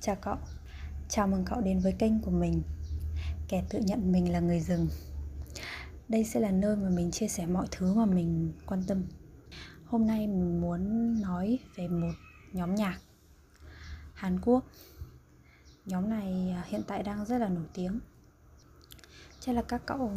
[0.00, 0.36] Chào cậu.
[1.08, 2.62] Chào mừng cậu đến với kênh của mình.
[3.48, 4.88] Kẻ tự nhận mình là người rừng.
[6.08, 9.04] Đây sẽ là nơi mà mình chia sẻ mọi thứ mà mình quan tâm.
[9.86, 12.12] Hôm nay mình muốn nói về một
[12.52, 12.98] nhóm nhạc
[14.14, 14.64] Hàn Quốc.
[15.86, 18.00] Nhóm này à, hiện tại đang rất là nổi tiếng.
[19.40, 20.12] Chắc là các cậu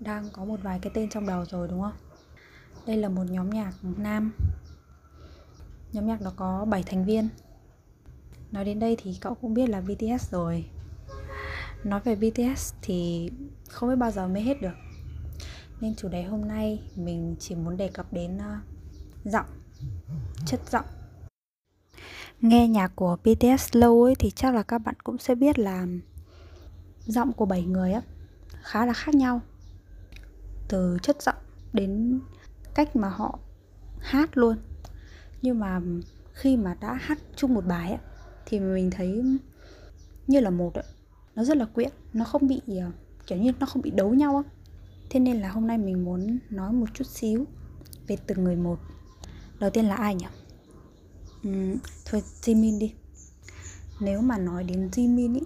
[0.00, 1.96] đang có một vài cái tên trong đầu rồi, đúng không?
[2.86, 4.32] Đây là một nhóm nhạc nam.
[5.92, 7.28] Nhóm nhạc đó có 7 thành viên.
[8.54, 10.64] Nói đến đây thì cậu cũng biết là BTS rồi.
[11.84, 13.30] Nói về BTS thì
[13.68, 14.74] không biết bao giờ mới hết được.
[15.80, 18.64] Nên chủ đề hôm nay mình chỉ muốn đề cập đến uh,
[19.24, 19.46] giọng
[20.46, 20.84] Chất giọng.
[22.40, 25.86] Nghe nhạc của BTS lâu ấy thì chắc là các bạn cũng sẽ biết là
[27.06, 28.02] Giọng của 7 người á
[28.62, 29.40] khá là khác nhau.
[30.68, 31.42] Từ chất giọng
[31.72, 32.20] đến
[32.74, 33.38] cách mà họ
[34.00, 34.56] hát luôn.
[35.42, 35.80] Nhưng mà
[36.32, 37.98] khi mà đã hát chung một bài ấy,
[38.46, 39.22] thì mình thấy
[40.26, 40.84] như là một ấy.
[41.34, 42.90] nó rất là quyện nó không bị ờ,
[43.26, 44.50] kiểu như nó không bị đấu nhau á.
[45.10, 47.46] Thế nên là hôm nay mình muốn nói một chút xíu
[48.06, 48.78] về từng người một.
[49.58, 50.26] Đầu tiên là ai nhỉ?
[51.48, 52.92] Uhm, thôi Jimin đi.
[54.00, 55.40] Nếu mà nói đến Jimin ý,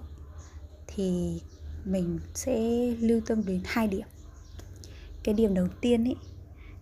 [0.86, 1.41] thì
[1.84, 2.60] mình sẽ
[3.00, 4.06] lưu tâm đến hai điểm.
[5.24, 6.14] Cái điểm đầu tiên ý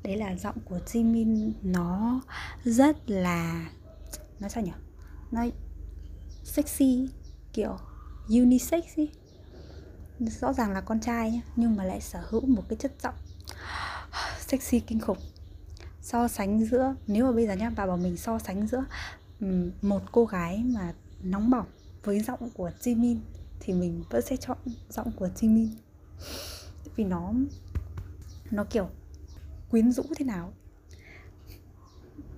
[0.02, 2.20] đấy là giọng của Jimin nó
[2.64, 3.70] rất là
[4.40, 4.72] nó sao nhỉ?
[5.30, 5.46] Nó
[6.46, 7.08] sexy
[7.52, 7.76] kiểu
[8.28, 9.10] unisex ý.
[10.20, 13.14] Rõ ràng là con trai nhá nhưng mà lại sở hữu một cái chất giọng
[14.40, 15.18] sexy kinh khủng.
[16.00, 18.84] So sánh giữa nếu mà bây giờ nhá bà bảo mình so sánh giữa
[19.82, 21.66] một cô gái mà nóng bỏng
[22.04, 23.18] với giọng của Jimin
[23.60, 24.58] thì mình vẫn sẽ chọn
[24.90, 25.68] giọng của Jimin
[26.96, 27.32] vì nó
[28.50, 28.88] nó kiểu
[29.70, 30.52] quyến rũ thế nào.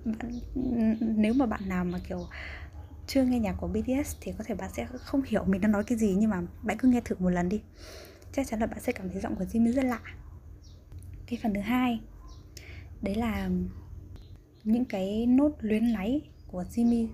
[0.05, 0.39] Bạn,
[0.99, 2.27] nếu mà bạn nào mà kiểu
[3.09, 5.83] chưa nghe nhạc của BTS thì có thể bạn sẽ không hiểu mình đang nói
[5.83, 7.61] cái gì nhưng mà bạn cứ nghe thử một lần đi.
[8.33, 10.01] Chắc chắn là bạn sẽ cảm thấy giọng của jimin rất lạ.
[11.27, 11.99] Cái phần thứ hai
[13.01, 13.49] đấy là
[14.63, 17.07] những cái nốt luyến láy của Jimmy.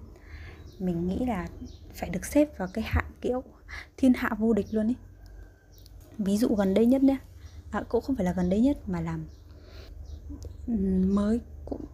[0.79, 1.47] Mình nghĩ là
[1.93, 3.43] phải được xếp vào cái hạng kiểu
[3.97, 4.95] thiên hạ vô địch luôn ấy.
[6.17, 7.17] Ví dụ gần đây nhất nhé.
[7.71, 9.19] À, cũng không phải là gần đây nhất mà là
[10.67, 10.73] ừ,
[11.07, 11.85] mới cũng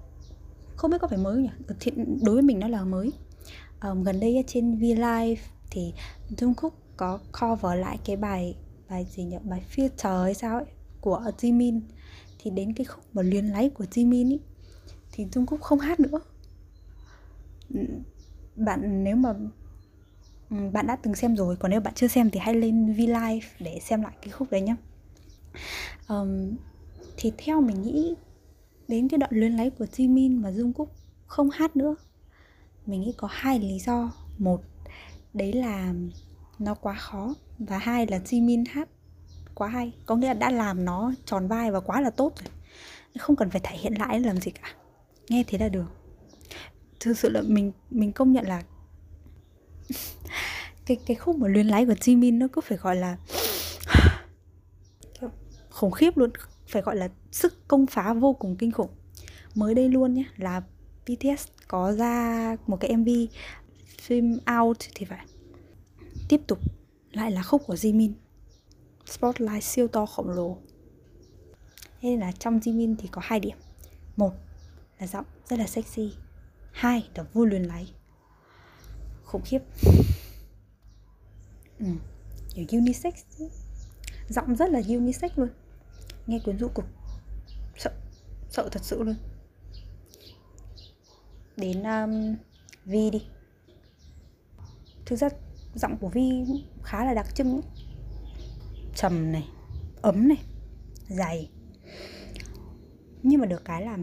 [0.76, 1.50] không biết có phải mới nhỉ?
[1.80, 3.12] Thì đối với mình nó là mới
[3.84, 5.94] um, gần đây trên V Live thì
[6.30, 8.56] Jungkook có cover lại cái bài
[8.90, 9.38] bài gì nhỉ?
[9.44, 10.66] Bài filter hay sao ấy
[11.02, 11.82] của Jimin.
[12.40, 14.40] Thì đến cái khúc mà luyến lấy của Jimin ấy
[15.12, 16.20] thì Jungkook không hát nữa.
[18.56, 19.34] Bạn nếu mà
[20.50, 23.48] bạn đã từng xem rồi còn nếu bạn chưa xem thì hãy lên V Live
[23.60, 24.76] để xem lại cái khúc đấy nhá.
[26.08, 26.56] Um,
[27.18, 28.16] thì theo mình nghĩ
[28.88, 30.88] đến cái đoạn luyến lấy của Jimin mà Jungkook
[31.26, 31.96] không hát nữa
[32.86, 34.12] mình nghĩ có hai lý do.
[34.38, 34.62] Một,
[35.34, 35.94] đấy là
[36.60, 37.34] nó quá khó.
[37.60, 38.90] Và hai là Jimin hát
[39.56, 39.94] quá hay.
[40.06, 42.50] Có nghĩa là đã làm nó tròn vai và quá là tốt rồi.
[43.20, 44.74] Không cần phải thể hiện lại làm gì cả.
[45.30, 45.86] Nghe thế là được.
[47.00, 48.64] Thực sự là mình mình công nhận là
[50.86, 53.18] cái cái khúc mà luyến lái của Jimin nó cứ phải gọi là
[55.70, 56.32] khủng khiếp luôn.
[56.68, 58.90] Phải gọi là sức công phá vô cùng kinh khủng.
[59.56, 60.62] Mới đây luôn nhé là
[61.06, 63.10] BTS có ra một cái MV
[64.02, 65.26] phim Out thì phải.
[66.30, 66.60] Tiếp tục
[67.12, 68.12] lại là khúc của Jimin.
[69.06, 70.58] Spotlight siêu to khổng lồ.
[72.02, 73.58] Thế nên là trong Jimin thì có hai điểm.
[74.16, 74.34] Một
[75.00, 76.14] là giọng rất là sexy.
[76.72, 77.88] Hai là vui luyến lấy.
[79.24, 79.60] Khủng khiếp.
[81.80, 81.86] Ừ,
[82.56, 83.14] Kiểu unisex.
[84.30, 85.50] Giọng rất là unisex luôn.
[86.28, 86.86] Nghe quyến rũ cực.
[87.78, 87.92] Sợ
[88.50, 89.16] Sợ thật sự luôn
[91.58, 92.36] đến um,
[92.86, 93.22] Vi đi.
[95.06, 95.30] Thực ra
[95.76, 96.44] giọng của Vi
[96.84, 97.62] khá là đặc trưng
[98.96, 99.48] Trầm này,
[100.02, 100.38] ấm này,
[101.08, 101.50] dày.
[103.24, 103.98] Nhưng mà được cái là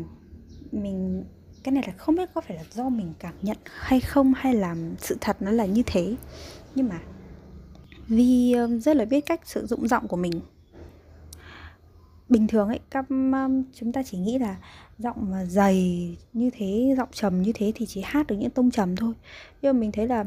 [0.73, 1.25] mình
[1.63, 4.55] cái này là không biết có phải là do mình cảm nhận hay không hay
[4.55, 6.17] là sự thật nó là như thế.
[6.75, 7.01] Nhưng mà
[8.06, 10.41] Vi um, rất là biết cách sử dụng giọng của mình
[12.29, 14.57] bình thường ấy các um, chúng ta chỉ nghĩ là
[14.99, 18.71] giọng mà dày như thế giọng trầm như thế thì chỉ hát được những tông
[18.71, 19.15] trầm thôi.
[19.63, 20.25] Nhưng mà mình thấy là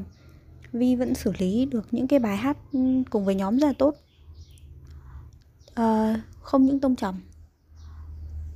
[0.73, 3.73] vi vẫn xử lý được những cái bài hát ừ, cùng với nhóm rất là
[3.77, 3.95] tốt.
[5.73, 7.21] À, không những tông trầm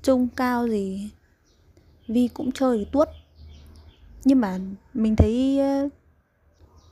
[0.03, 1.09] trung cao gì
[2.07, 3.07] vi cũng chơi được tuốt.
[4.23, 4.59] Nhưng mà
[4.93, 5.89] mình thấy ờ,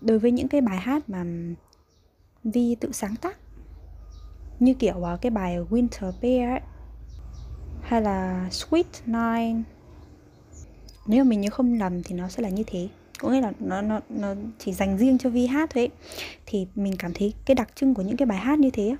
[0.02, 1.26] đối với những cái bài hát mà
[2.44, 3.38] vi tự sáng tác
[4.64, 6.62] như kiểu uh, cái bài Winter Bear ấy
[7.82, 9.62] hay là Sweet Nine
[11.08, 12.88] nếu mà mình nhớ không lầm thì nó sẽ là như thế
[13.20, 15.90] có nghĩa là nó nó nó chỉ dành riêng cho Vi hát thôi ấy.
[16.46, 18.96] thì mình cảm thấy cái đặc trưng của những cái bài hát như thế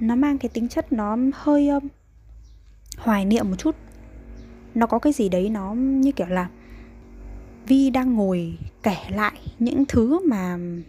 [0.00, 1.88] nó mang cái tính chất nó hơi um,
[2.98, 3.76] hoài niệm một chút
[4.74, 6.48] nó có cái gì đấy nó như kiểu là
[7.66, 10.82] Vi đang ngồi kể lại những thứ mà um,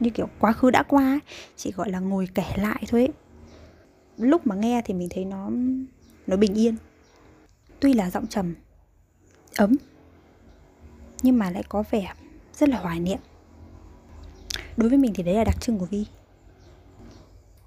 [0.00, 1.20] như kiểu quá khứ đã qua ấy.
[1.56, 3.23] chỉ gọi là ngồi kể lại thôi ấy
[4.16, 5.50] lúc mà nghe thì mình thấy nó
[6.26, 6.76] nó bình yên
[7.80, 8.54] tuy là giọng trầm
[9.56, 9.76] ấm
[11.22, 12.12] nhưng mà lại có vẻ
[12.54, 13.18] rất là hoài niệm
[14.76, 16.06] đối với mình thì đấy là đặc trưng của vi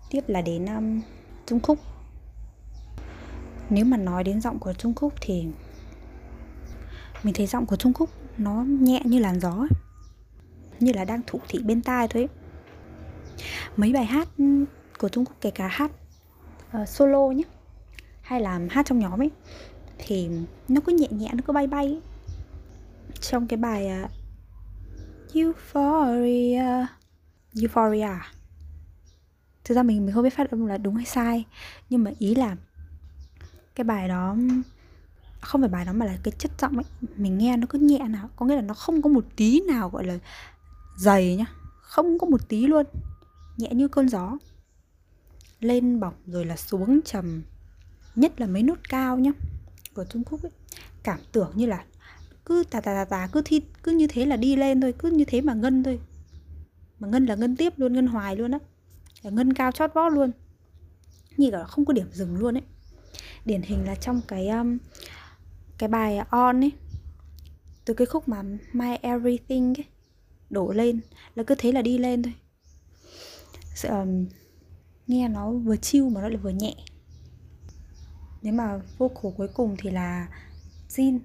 [0.10, 1.02] tiếp là đến um,
[1.46, 1.80] trung khúc
[3.70, 5.46] nếu mà nói đến giọng của trung khúc thì
[7.24, 9.70] mình thấy giọng của trung khúc nó nhẹ như làn gió ấy.
[10.80, 12.30] như là đang thụ thị bên tai thôi ấy.
[13.78, 14.28] mấy bài hát
[15.00, 15.92] của trung khúc kể cả hát
[16.81, 17.44] uh, solo nhé
[18.22, 19.31] hay là hát trong nhóm ấy.
[19.98, 20.30] Thì
[20.68, 22.02] nó cứ nhẹ nhẹ nó cứ bay bay ấy.
[23.22, 24.12] trong cái bài uh,
[25.34, 26.86] Euphoria.
[27.62, 28.31] Euphoria à?
[29.68, 31.46] thực ra mình mình không biết phát âm là đúng hay sai.
[31.90, 32.56] Nhưng mà ý là
[33.75, 34.36] cái bài đó
[35.42, 36.86] không phải bài đó mà là cái chất giọng ấy.
[37.18, 39.90] Mình nghe nó cứ nhẹ nào có nghĩa là nó không có một tí nào
[39.90, 40.18] gọi là
[40.98, 41.46] dày nhá.
[41.81, 42.86] Không có một tí luôn.
[43.58, 44.38] Nhẹ như cơn gió
[45.59, 47.44] lên bọc rồi là xuống trầm
[48.15, 49.31] nhất là mấy nốt cao nhá
[49.94, 50.51] của Trung Quốc ấy.
[51.04, 51.86] Cảm tưởng như là
[52.45, 55.12] cứ tà tà tà tà cứ thi cứ như thế là đi lên thôi cứ
[55.12, 56.00] như thế mà ngân thôi.
[57.00, 58.59] Mà ngân là ngân tiếp luôn ngân hoài luôn á.
[59.21, 60.31] Là ngân cao chót vót luôn.
[61.38, 62.63] Như là không có điểm dừng luôn ấy.
[63.45, 64.77] Điển hình là trong cái um,
[65.77, 66.71] cái bài on ấy
[67.86, 68.44] từ cái khúc mà
[68.74, 69.86] my everything ấy
[70.50, 71.00] đổ lên
[71.36, 72.33] là cứ thế là đi lên thôi.
[73.83, 74.25] Um,
[75.07, 76.75] nghe nó vừa chill mà nó lại vừa nhẹ.
[78.42, 80.27] Nếu mà vocal cuối cùng thì là
[80.89, 81.19] Jin.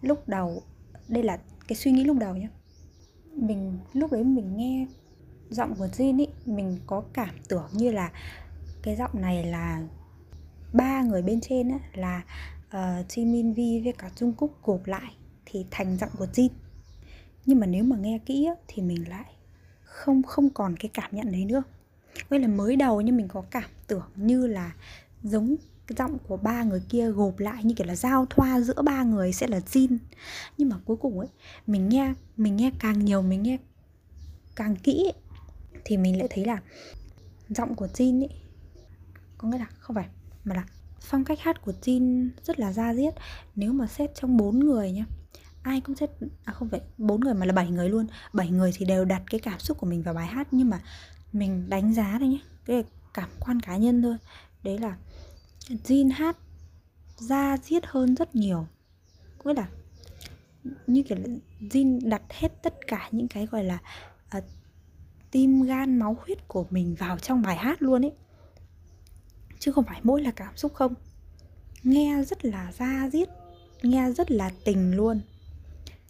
[0.00, 0.62] Lúc đầu
[1.08, 1.38] đây là
[1.68, 2.48] cái suy nghĩ lúc đầu nhá.
[3.32, 4.86] Mình lúc đấy mình nghe
[5.50, 8.12] giọng của Jin ý mình có cảm tưởng như là
[8.82, 9.82] cái giọng này là
[10.72, 12.22] ba người bên trên á là
[12.70, 15.14] ờ, uh, Jimin Vi với cả Trung Cúc gộp lại
[15.46, 16.48] thì thành giọng của Jin.
[17.46, 19.32] Nhưng mà nếu mà nghe kỹ á, thì mình lại
[19.82, 21.62] không không còn cái cảm nhận đấy nữa.
[22.28, 24.72] Vậy là mới đầu nhưng mình có cảm tưởng như là
[25.22, 25.56] giống
[25.86, 29.02] cái giọng của ba người kia gộp lại như kiểu là giao thoa giữa ba
[29.02, 29.98] người sẽ là Jin.
[30.58, 31.28] Nhưng mà cuối cùng ấy
[31.66, 33.58] mình nghe mình nghe càng nhiều mình nghe
[34.56, 35.14] càng kỹ ấy,
[35.84, 36.62] thì mình lại thấy là
[37.48, 38.28] giọng của Jin ấy
[39.38, 40.08] có nghĩa là không phải
[40.44, 40.64] mà là
[41.00, 43.14] phong cách hát của Jin rất là da diết.
[43.54, 45.04] Nếu mà xét trong bốn người nhá
[45.62, 46.10] ai cũng xét
[46.44, 48.06] à không phải bốn người mà là bảy người luôn.
[48.32, 50.80] Bảy người thì đều đặt cái cảm xúc của mình vào bài hát nhưng mà
[51.32, 52.40] mình đánh giá đây nhé.
[52.64, 52.84] Cái
[53.14, 54.16] cảm quan cá nhân thôi.
[54.62, 54.96] Đấy là
[55.68, 56.36] Jin hát
[57.16, 58.66] ra diết hơn rất nhiều.
[59.38, 59.68] Có nghĩa là
[60.86, 61.28] như kiểu là
[61.60, 63.78] Jin đặt hết tất cả những cái gọi là
[64.38, 64.44] uh,
[65.30, 68.12] tim gan máu huyết của mình vào trong bài hát luôn ấy.
[69.58, 70.94] Chứ không phải mỗi là cảm xúc không.
[71.82, 73.28] Nghe rất là ra diết
[73.82, 75.20] nghe rất là tình luôn.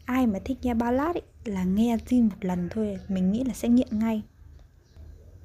[0.04, 3.54] Ai mà thích nghe ballad ấy, là nghe Jin một lần thôi mình nghĩ là
[3.54, 4.22] sẽ nghiện ngay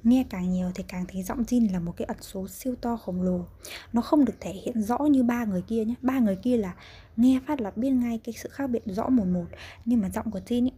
[0.04, 2.96] nghe càng nhiều thì càng thấy giọng Jin là một cái ẩn số siêu to
[2.96, 3.40] khổng lồ.
[3.92, 5.94] Nó không được thể hiện rõ như ba người kia nhé.
[6.02, 6.74] Ba người kia là
[7.16, 9.46] nghe phát là biết ngay cái sự khác biệt rõ một một,
[9.84, 10.72] nhưng mà giọng của Jin ấy,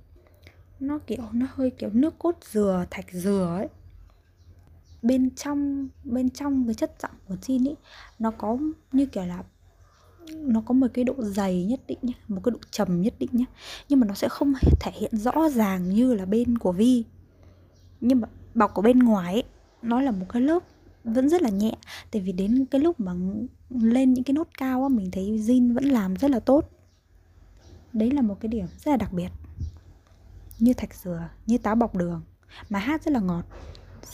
[0.80, 3.68] nó kiểu, nó hơi kiểu nước cốt dừa, thạch dừa ấy.
[5.02, 7.76] Bên trong bên trong cái chất giọng của Jin ấy,
[8.18, 8.58] nó có
[8.92, 9.44] như kiểu là,
[10.34, 13.30] nó có một cái độ dày nhất định nhé, một cái độ trầm nhất định
[13.32, 13.44] nhé.
[13.88, 17.04] Nhưng mà nó sẽ không thể hiện rõ ràng như là bên của Vi.
[18.00, 19.44] Nhưng mà bọc ở bên ngoài ấy,
[19.82, 20.62] nó là một cái lớp
[21.04, 21.72] vẫn rất là nhẹ.
[22.10, 23.12] Tại vì đến cái lúc mà
[23.70, 26.70] lên những cái nốt cao á mình thấy zin vẫn làm rất là tốt.
[27.92, 29.28] Đấy là một cái điểm rất là đặc biệt.
[30.58, 32.22] Như thạch dừa như táo bọc đường
[32.68, 33.44] mà hát rất là ngọt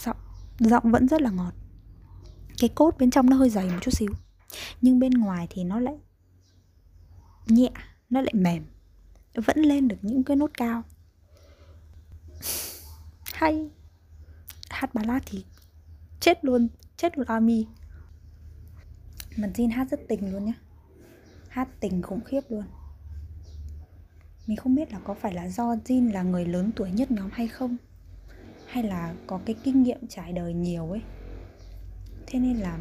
[0.05, 0.17] giọng
[0.59, 1.53] giọng vẫn rất là ngọt.
[2.59, 4.11] Cái cốt bên trong nó hơi dày một chút xíu
[4.81, 5.95] nhưng bên ngoài thì nó lại
[7.47, 7.71] nhẹ
[8.11, 8.65] nó lại mềm
[9.35, 10.83] vẫn lên được những cái nốt cao.
[13.33, 13.71] Hay
[14.71, 15.45] hát ballad thì
[16.21, 17.67] chết luôn chết luôn army.
[19.37, 20.55] Mà Jin hát rất tình luôn nhá.
[21.49, 22.65] Hát tình khủng khiếp luôn.
[24.47, 27.31] Mình không biết là có phải là do Jin là người lớn tuổi nhất nhóm
[27.33, 27.77] hay không
[28.67, 31.03] hay là có cái kinh nghiệm trải đời nhiều ấy.
[32.27, 32.79] Thế nên là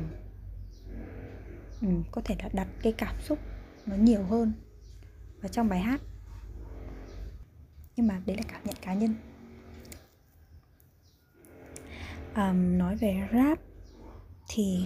[1.82, 3.40] ừ, có thể là đặt cái cảm xúc
[3.86, 4.54] nó nhiều hơn
[5.42, 6.02] vào trong bài hát.
[7.96, 9.16] Nhưng mà đấy là cảm nhận cá nhân
[12.36, 13.60] um, nói về rap
[14.48, 14.86] thì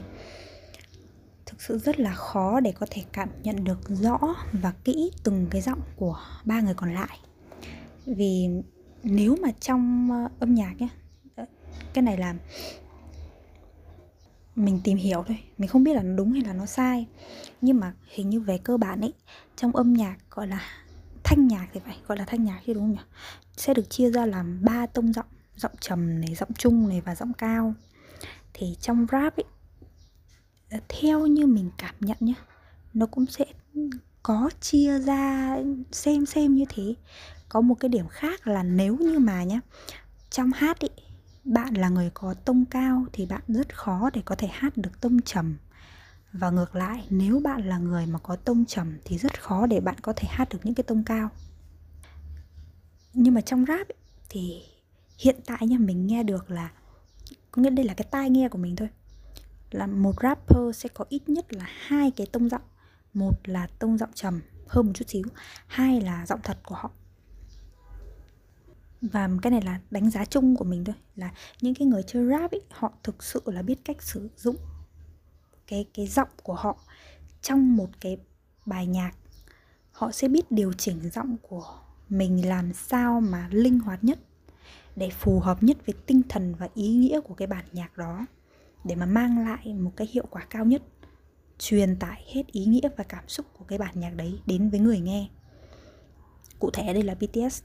[1.45, 4.19] thực sự rất là khó để có thể cảm nhận được rõ
[4.51, 7.19] và kỹ từng cái giọng của ba người còn lại.
[8.05, 8.47] Vì
[9.03, 10.87] nếu mà trong ờ, âm nhạc nhé
[11.35, 11.45] ờ,
[11.93, 12.35] cái này là
[14.55, 17.07] mình tìm hiểu thôi mình không biết là nó đúng hay là nó sai.
[17.61, 19.13] Nhưng mà hình như về cơ bản ấy
[19.55, 20.61] trong âm nhạc gọi là
[21.23, 23.01] thanh nhạc thì phải gọi là thanh nhạc chứ đúng không nhỉ?
[23.57, 25.25] Sẽ được chia ra làm ba tông giọng
[25.59, 27.73] giọng trầm này giọng trung này và giọng cao.
[28.53, 29.45] Thì trong rap ấy
[30.89, 32.33] theo như mình cảm nhận nhé
[32.93, 33.45] nó cũng sẽ
[34.23, 35.55] có chia ra
[35.91, 36.95] xem xem như thế.
[37.49, 39.59] Có một cái điểm khác là nếu như mà nhé
[40.29, 40.89] trong hát ý
[41.43, 45.01] bạn là người có tông cao thì bạn rất khó để có thể hát được
[45.01, 45.57] tông trầm.
[46.33, 49.79] Và ngược lại nếu bạn là người mà có tông trầm thì rất khó để
[49.79, 51.29] bạn có thể hát được những cái tông cao.
[53.13, 53.97] Nhưng mà trong rap ấy,
[54.29, 54.61] thì
[55.19, 56.71] hiện tại nha mình nghe được là
[57.51, 58.89] có nghĩa đây là cái tai nghe của mình thôi.
[59.71, 62.61] Là một rapper sẽ có ít nhất là hai cái tông giọng.
[63.13, 65.23] Một là tông giọng trầm hơn một chút xíu.
[65.67, 66.91] Hai là giọng thật của họ.
[69.01, 70.95] Và cái này là đánh giá chung của mình thôi.
[71.15, 74.55] Là những cái người chơi rap ấy, họ thực sự là biết cách sử dụng
[75.67, 76.77] cái cái giọng của họ
[77.41, 78.17] trong một cái
[78.65, 79.11] bài nhạc.
[79.91, 84.19] Họ sẽ biết điều chỉnh giọng của mình làm sao mà linh hoạt nhất
[84.99, 88.25] để phù hợp nhất với tinh thần và ý nghĩa của cái bản nhạc đó
[88.83, 90.81] để mà mang lại một cái hiệu quả cao nhất
[91.59, 94.79] truyền tải hết ý nghĩa và cảm xúc của cái bản nhạc đấy đến với
[94.79, 95.29] người nghe.
[96.59, 97.61] Cụ thể đây là BTS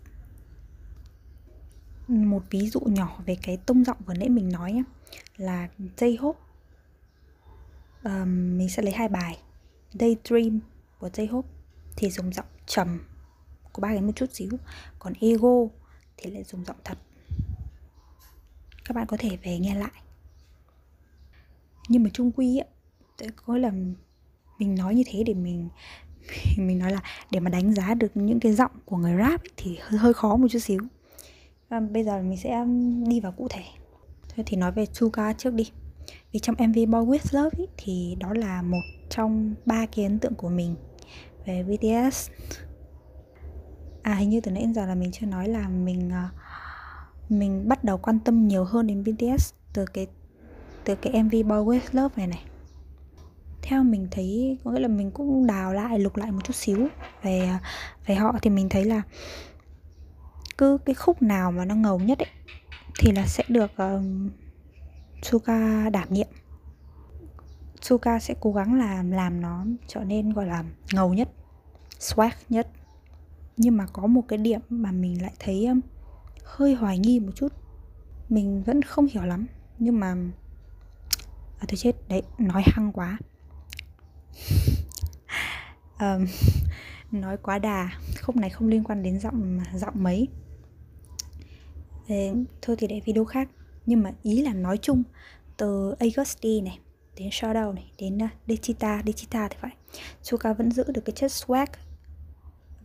[2.09, 4.83] một ví dụ nhỏ về cái tông giọng vừa nãy mình nói nhé,
[5.37, 6.33] là J-Hope
[8.05, 9.39] um, mình sẽ lấy hai bài
[9.93, 10.61] Daydream
[10.99, 11.43] của J-Hope
[11.97, 13.01] thì dùng giọng trầm.
[13.73, 14.51] Của ba cái một chút xíu.
[14.99, 15.67] Còn Ego
[16.17, 16.99] thì lại dùng giọng thật
[18.85, 20.03] các bạn có thể về nghe lại.
[21.89, 23.71] Nhưng mà trung quy ấy, có là
[24.59, 25.69] mình nói như thế để mình
[26.59, 27.01] mình nói là
[27.31, 30.13] để mà đánh giá được những cái giọng của người rap ấy, thì hơi, hơi
[30.13, 30.81] khó một chút xíu.
[31.69, 33.65] À, bây giờ mình sẽ um, đi vào cụ thể.
[34.35, 35.71] Thôi thì nói về Suga trước đi.
[36.33, 40.19] Vì trong MV Boy With Love ấy, thì đó là một trong ba cái ấn
[40.19, 40.77] tượng của mình
[41.47, 42.31] về BTS
[44.05, 46.31] à hình như từ nãy đến giờ là mình chưa nói là mình uh,
[47.29, 50.07] mình bắt đầu quan tâm nhiều hơn đến BTS từ cái
[50.85, 52.45] từ cái MV Boy With Love này này.
[53.63, 56.89] Theo mình thấy có nghĩa là mình cũng đào lại lục lại một chút xíu
[57.23, 57.51] về
[58.07, 59.03] về họ thì mình thấy là
[60.59, 62.31] cứ cái khúc nào mà nó ngầu nhất ấy
[62.99, 64.31] thì là sẽ được um,
[65.23, 66.27] Suga đảm nhiệm.
[67.81, 71.29] Suga sẽ cố gắng làm làm nó trở nên gọi là ngầu nhất
[71.99, 72.69] swag nhất.
[73.57, 75.81] Nhưng mà có một cái điểm mà mình lại thấy um,
[76.45, 77.53] hơi hoài nghi một chút.
[78.29, 79.47] Mình vẫn không hiểu lắm
[79.79, 80.15] nhưng mà
[81.59, 83.19] à tôi chết đấy nói hăng quá.
[86.01, 86.27] Um,
[87.11, 87.91] nói quá đà
[88.23, 90.29] khúc này không liên quan đến giọng giọng mấy.
[92.07, 93.49] Thế, thôi thì để video khác
[93.87, 95.03] nhưng mà ý là nói chung
[95.57, 96.79] từ Augusti này
[97.17, 99.77] đến Shadow này đến uh, Dechita Dechita thì phải.
[100.23, 101.67] Suka vẫn giữ được cái chất swag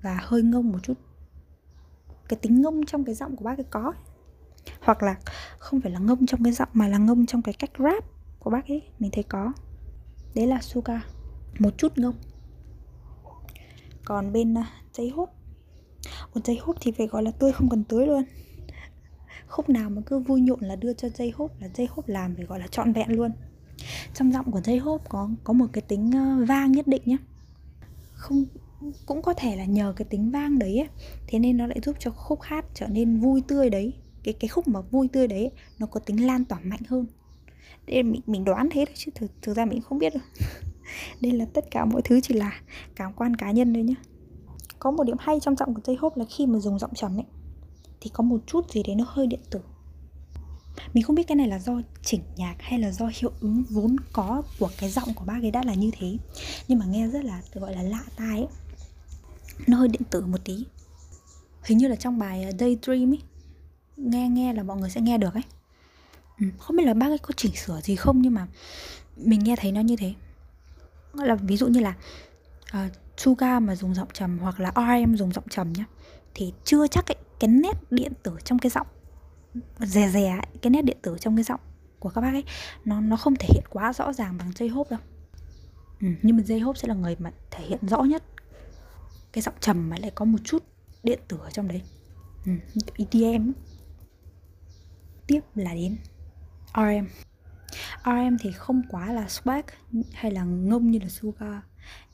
[0.01, 0.93] và hơi ngông một chút
[2.29, 3.93] cái tính ngông trong cái giọng của bác ấy có
[4.81, 5.15] hoặc là
[5.57, 8.03] không phải là ngông trong cái giọng mà là ngông trong cái cách rap
[8.39, 9.53] của bác ấy mình thấy có.
[10.35, 11.01] Đấy là Suga
[11.59, 12.15] một chút ngông.
[14.05, 15.29] Còn bên uh, giấy hút
[16.33, 18.23] còn giấy hút thì phải gọi là tươi không cần tưới luôn.
[19.47, 22.35] Khúc nào mà cứ vui nhộn là đưa cho dây hốp là dây hốp làm
[22.35, 23.31] phải gọi là trọn vẹn luôn.
[24.13, 27.01] Trong giọng của dây hốp có có một cái tính à, uh, vang nhất định
[27.05, 27.17] nhé
[28.19, 28.45] không
[29.05, 30.89] cũng có thể là nhờ cái tính vang đấy ấy,
[31.27, 33.93] thế nên nó lại giúp cho khúc hát trở nên vui tươi đấy.
[34.23, 37.05] Cái cái khúc mà vui tươi đấy nó có tính lan tỏa mạnh hơn.
[37.87, 40.23] Đây mình mình đoán thế thôi chứ thực, thực ra mình không biết đâu.
[41.21, 42.61] Đây là tất cả mọi thứ chỉ là
[42.95, 43.95] cảm quan cá nhân thôi nhá.
[44.79, 47.17] Có một điểm hay trong giọng của dây hốp là khi mà dùng giọng trầm
[47.17, 47.25] ấy
[48.01, 49.59] thì có một chút gì đấy nó hơi điện tử.
[50.93, 53.95] Mình không biết cái này là do chỉnh nhạc hay là do hiệu ứng vốn
[54.13, 56.17] có của cái giọng của bác ấy đã là như thế.
[56.67, 58.47] Nhưng mà nghe rất là gọi là lạ tai ấy
[59.67, 60.65] nó hơi điện tử một tí.
[61.63, 63.21] Hình như là trong bài ờ, Daydream ấy
[63.97, 65.43] nghe nghe là mọi người sẽ nghe được ấy.
[66.39, 68.47] Ừ, không biết là bác ấy có chỉnh sửa gì không nhưng mà
[69.17, 70.13] mình nghe thấy nó như thế.
[71.13, 71.95] Là ví dụ như là
[72.69, 75.85] uh, Suga mà dùng giọng trầm hoặc là RM dùng giọng trầm nhá
[76.33, 78.87] thì chưa chắc ấy, cái nét điện tử trong cái giọng
[79.79, 81.59] rè rè cái nét điện tử trong cái giọng
[81.99, 82.43] của các bác ấy
[82.85, 84.99] nó nó không thể hiện quá rõ ràng bằng dây hốp đâu.
[86.01, 88.23] Ừ, nhưng mà dây hốp sẽ là người mà thể hiện rõ nhất
[89.31, 90.63] cái giọng trầm mà lại có một chút
[91.03, 91.81] điện tử ở trong đấy.
[92.45, 92.51] Ừ,
[92.97, 93.51] EDM
[95.27, 95.97] tiếp là đến
[96.73, 97.07] RM
[98.05, 99.63] RM thì không quá là swag
[100.13, 101.61] hay là ngông như là Suga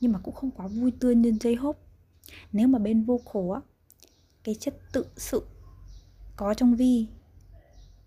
[0.00, 1.72] nhưng mà cũng không quá vui tươi như J-Hope.
[2.52, 3.60] Nếu mà bên vocal á
[4.44, 5.46] cái chất tự sự
[6.36, 7.06] có trong vi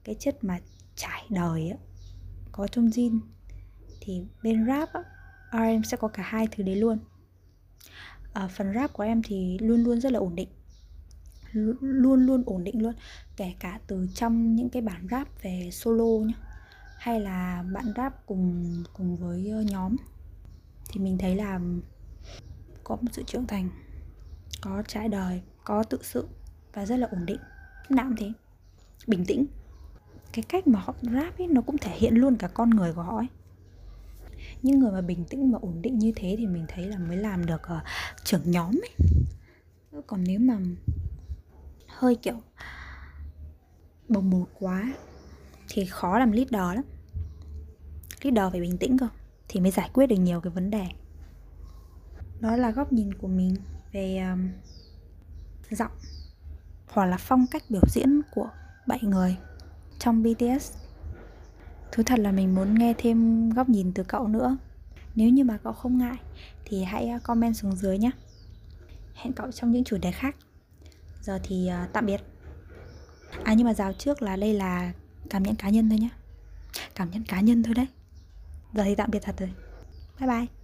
[0.03, 0.59] cái chất mà
[0.95, 1.77] trải đời á
[2.51, 3.19] có trong Jin
[4.01, 5.03] thì bên rap á,
[5.51, 6.99] RM sẽ có cả hai thứ đấy luôn
[8.33, 10.49] à, phần rap của em thì luôn luôn rất là ổn định.
[11.81, 12.93] Luôn luôn ổn định luôn
[13.37, 16.35] kể cả từ trong những cái bản rap về solo nhá
[16.97, 19.95] hay là bạn rap cùng cùng với ờ, nhóm
[20.89, 21.59] thì mình thấy là
[22.83, 23.69] có một sự trưởng thành
[24.61, 26.27] có trải đời có tự sự
[26.73, 27.39] và rất là ổn định.
[27.89, 28.31] Nào cũng thế
[29.07, 29.45] bình tĩnh.
[30.33, 33.01] Cái cách mà họ rap ấy nó cũng thể hiện luôn cả con người của
[33.01, 33.27] họ ấy
[34.61, 37.17] những người mà bình tĩnh và ổn định như thế thì mình thấy là mới
[37.17, 37.83] làm được uh,
[38.23, 38.95] trưởng nhóm ấy.
[40.07, 40.59] Còn nếu mà
[41.87, 42.35] hơi kiểu
[44.07, 44.93] bồng bột quá
[45.69, 46.83] thì khó làm leader lắm.
[48.21, 49.07] Leader phải bình tĩnh cơ
[49.47, 50.85] thì mới giải quyết được nhiều cái vấn đề.
[52.39, 53.55] Đó là góc nhìn của mình
[53.91, 54.49] về um,
[55.71, 55.91] giọng
[56.87, 58.49] hoặc là phong cách biểu diễn của
[58.87, 59.37] bảy người
[59.99, 60.73] trong BTS
[61.91, 64.57] Thú thật là mình muốn nghe thêm góc nhìn từ cậu nữa.
[65.15, 66.17] Nếu như mà cậu không ngại,
[66.65, 68.11] Thì hãy à, comment xuống dưới nhé
[69.13, 70.35] Hẹn cậu trong những chủ đề khác.
[71.21, 72.21] Giờ thì à, tạm biệt.
[73.43, 74.93] À nhưng mà rào trước là đây là
[75.29, 76.09] cảm nhận cá nhân thôi nhé
[76.95, 77.87] Cảm nhận cá nhân thôi đấy.
[78.73, 79.51] Giờ thì tạm biệt thật rồi.
[80.19, 80.58] Bye bye.